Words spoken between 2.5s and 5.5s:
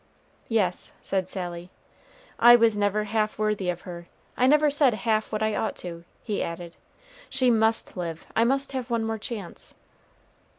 was never half worthy of her. I never said half what